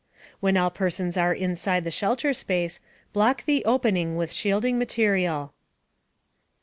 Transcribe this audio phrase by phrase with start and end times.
[0.39, 2.79] When all persons are inside the shelter space,
[3.13, 5.53] block the opening with shielding material.